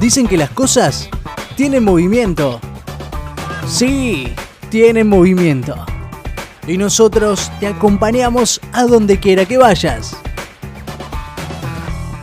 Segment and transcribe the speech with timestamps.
[0.00, 1.10] Dicen que las cosas
[1.56, 2.60] tienen movimiento.
[3.66, 4.32] Sí,
[4.70, 5.74] tienen movimiento.
[6.68, 10.16] Y nosotros te acompañamos a donde quiera que vayas.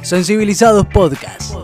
[0.04, 1.56] Sensibilizados Podcast.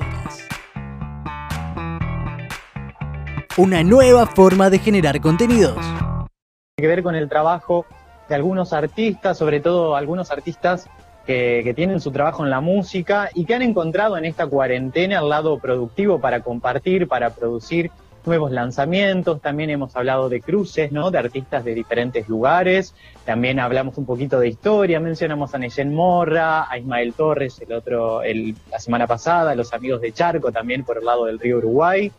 [3.56, 5.78] Una nueva forma de generar contenidos.
[5.78, 6.28] Tiene
[6.76, 7.86] que ver con el trabajo
[8.28, 10.90] de algunos artistas, sobre todo algunos artistas
[11.26, 15.30] que, tienen su trabajo en la música y que han encontrado en esta cuarentena el
[15.30, 17.92] lado productivo para compartir, para producir
[18.26, 19.42] nuevos lanzamientos.
[19.42, 21.12] También hemos hablado de cruces, ¿no?
[21.12, 22.94] De artistas de diferentes lugares.
[23.26, 25.00] También hablamos un poquito de historia.
[25.00, 28.22] Mencionamos a Neyen Morra, a Ismael Torres, el otro,
[28.70, 32.12] la semana pasada, los amigos de Charco también por el lado del río Uruguay.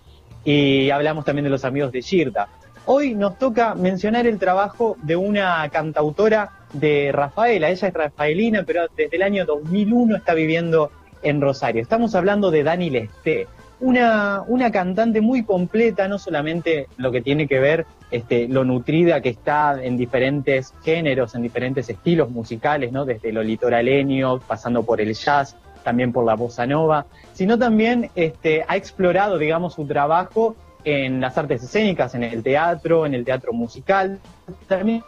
[0.45, 2.49] Y hablamos también de los amigos de Girta.
[2.85, 7.71] Hoy nos toca mencionar el trabajo de una cantautora de Rafaela.
[7.71, 10.91] Ella es rafaelina, pero desde el año 2001 está viviendo
[11.23, 11.83] en Rosario.
[11.83, 13.47] Estamos hablando de Dani Lesté,
[13.81, 19.21] una, una cantante muy completa, no solamente lo que tiene que ver este, lo nutrida
[19.21, 23.05] que está en diferentes géneros, en diferentes estilos musicales, ¿no?
[23.05, 28.65] desde lo litoraleño, pasando por el jazz, también por la bossa nova, sino también este,
[28.69, 33.53] ha explorado, digamos, su trabajo en las artes escénicas, en el teatro, en el teatro
[33.53, 34.21] musical,
[34.69, 35.03] también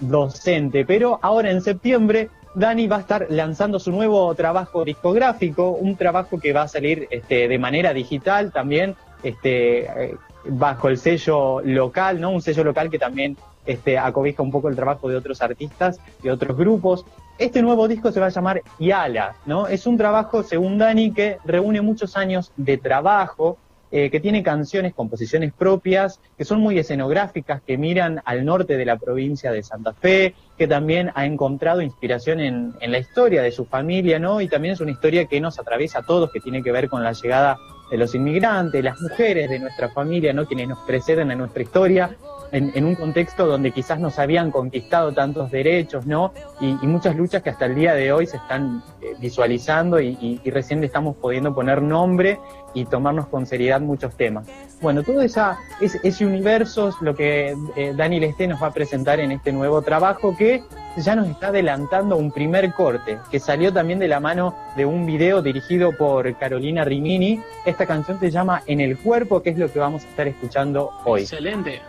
[0.00, 5.96] docente, pero ahora en septiembre Dani va a estar lanzando su nuevo trabajo discográfico, un
[5.96, 11.60] trabajo que va a salir este, de manera digital también, este, eh, bajo el sello
[11.60, 12.30] local, ¿no?
[12.30, 16.30] Un sello local que también este, acobija un poco el trabajo de otros artistas, de
[16.30, 17.04] otros grupos.
[17.38, 19.68] Este nuevo disco se va a llamar Yala, ¿no?
[19.68, 23.58] Es un trabajo, según Dani, que reúne muchos años de trabajo,
[23.90, 28.84] eh, que tiene canciones, composiciones propias, que son muy escenográficas, que miran al norte de
[28.84, 33.50] la provincia de Santa Fe, que también ha encontrado inspiración en, en, la historia de
[33.50, 34.40] su familia, ¿no?
[34.40, 37.02] Y también es una historia que nos atraviesa a todos, que tiene que ver con
[37.02, 37.56] la llegada
[37.90, 40.46] de los inmigrantes, las mujeres de nuestra familia, ¿no?
[40.46, 42.16] Quienes nos preceden en nuestra historia,
[42.52, 46.32] en, un contexto donde quizás nos habían conquistado tantos derechos, ¿no?
[46.60, 50.82] Y, muchas luchas que hasta el día de hoy se están eh, visualizando y, recién
[50.82, 52.40] estamos pudiendo poner nombre
[52.74, 54.46] y tomarnos con seriedad muchos temas.
[54.80, 58.72] Bueno, todo esa, ese, ese universo es lo que eh, Dani Lesté nos va a
[58.72, 60.62] presentar en este nuevo trabajo que
[60.96, 65.06] ya nos está adelantando un primer corte, que salió también de la mano de un
[65.06, 67.40] video dirigido por Carolina Rimini.
[67.64, 70.90] Esta canción se llama En el cuerpo, que es lo que vamos a estar escuchando
[71.04, 71.22] hoy.
[71.22, 71.80] Excelente.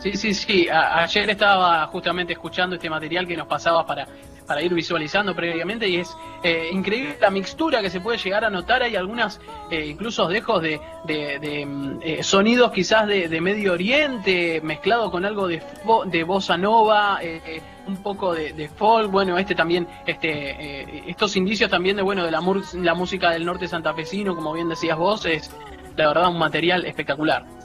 [0.00, 0.68] Sí, sí, sí.
[0.68, 4.06] Ayer estaba justamente escuchando este material que nos pasaba para,
[4.46, 8.50] para ir visualizando previamente y es eh, increíble la mixtura que se puede llegar a
[8.50, 8.82] notar.
[8.82, 9.40] Hay algunas,
[9.70, 15.24] eh, incluso dejos de, de, de eh, sonidos quizás de, de, Medio Oriente mezclado con
[15.24, 15.62] algo de,
[16.06, 19.10] de bossa nova, eh, un poco de, folk.
[19.10, 22.42] Bueno, este también, este, estos indicios también de bueno de la,
[22.74, 25.50] la música del norte santafesino, como bien decías vos, es
[25.96, 27.55] la verdad un material espectacular.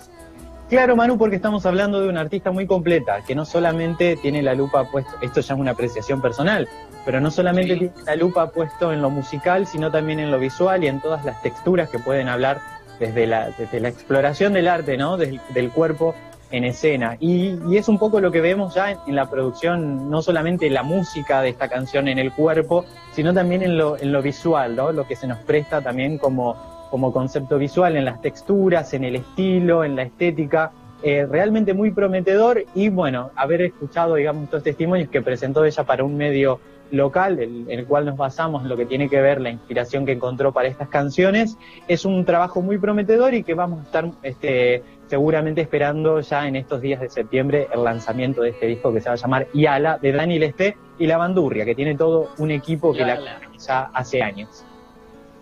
[0.72, 4.54] Claro, Manu, porque estamos hablando de una artista muy completa, que no solamente tiene la
[4.54, 6.66] lupa puesto, esto ya es una apreciación personal,
[7.04, 7.80] pero no solamente sí.
[7.80, 11.26] tiene la lupa puesto en lo musical, sino también en lo visual y en todas
[11.26, 12.62] las texturas que pueden hablar
[13.02, 15.18] desde la, desde la exploración del arte, ¿no?
[15.18, 16.16] Del, del cuerpo
[16.52, 17.18] en escena.
[17.20, 20.70] Y, y, es un poco lo que vemos ya en, en, la producción, no solamente
[20.70, 24.74] la música de esta canción en el cuerpo, sino también en lo, en lo visual,
[24.78, 24.94] ¿no?
[24.94, 29.16] Lo que se nos presta también como como concepto visual, en las texturas, en el
[29.16, 30.72] estilo, en la estética,
[31.02, 36.04] eh, realmente muy prometedor y bueno, haber escuchado, digamos, estos testimonios que presentó ella para
[36.04, 36.60] un medio
[36.92, 40.06] local, el, en el cual nos basamos en lo que tiene que ver la inspiración
[40.06, 41.58] que encontró para estas canciones,
[41.88, 46.56] es un trabajo muy prometedor y que vamos a estar este, seguramente esperando ya en
[46.56, 49.98] estos días de septiembre el lanzamiento de este disco que se va a llamar Yala,
[49.98, 53.20] de Daniel Esté y La Bandurria, que tiene todo un equipo que Yala.
[53.20, 54.66] la ya hace años.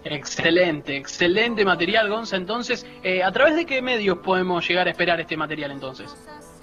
[0.03, 2.37] Excelente, excelente material, Gonza.
[2.37, 6.15] Entonces, eh, ¿a través de qué medios podemos llegar a esperar este material entonces?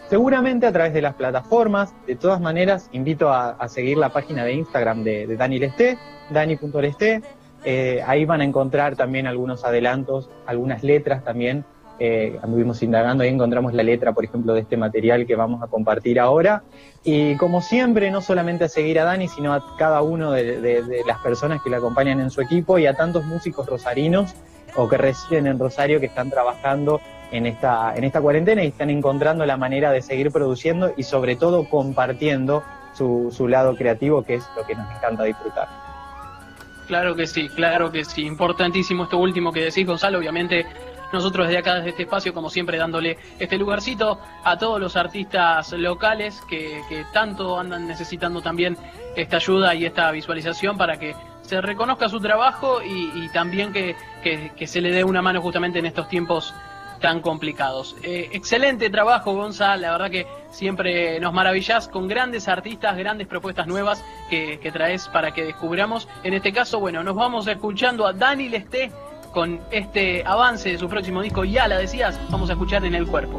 [0.08, 1.94] Seguramente a través de las plataformas.
[2.06, 5.98] De todas maneras, invito a, seguir la página de Instagram de, de Dani Lesté,
[6.30, 7.22] dani.lesté.
[7.64, 11.64] Eh, ahí van a encontrar también algunos adelantos, algunas letras también.
[11.98, 15.66] Eh, anduvimos indagando y encontramos la letra, por ejemplo, de este material que vamos a
[15.66, 16.62] compartir ahora.
[17.04, 21.18] Y como siempre, no solamente a seguir a Dani, sino a cada uno de, las
[21.18, 24.34] personas que le acompañan en su equipo y a tantos músicos rosarinos
[24.76, 27.00] o que residen en Rosario que están trabajando
[27.32, 31.36] en esta, en esta cuarentena y están encontrando la manera de seguir produciendo y sobre
[31.36, 35.68] todo compartiendo su lado creativo, que es lo que nos encanta disfrutar.
[36.86, 38.24] Claro que sí, claro que sí.
[38.24, 40.18] Importantísimo esto último que decís, Gonzalo.
[40.18, 40.66] Obviamente
[41.16, 45.72] nosotros desde acá, desde este espacio, como siempre, dándole este lugarcito a todos los artistas
[45.72, 48.76] locales que, tanto andan necesitando también
[49.16, 53.96] esta ayuda y esta visualización para que se reconozca su trabajo y, también que,
[54.66, 56.54] se le dé una mano justamente en estos tiempos
[57.00, 57.96] tan complicados.
[58.02, 63.66] Eh, excelente trabajo, Gonza, la verdad que siempre nos maravillas con grandes artistas, grandes propuestas
[63.66, 66.08] nuevas que, traes para que descubramos.
[66.24, 68.90] En este caso, bueno, nos vamos escuchando a Dani Lesté
[69.36, 73.06] con este avance de su próximo disco, ya la decías, vamos a escuchar en el
[73.06, 73.38] cuerpo.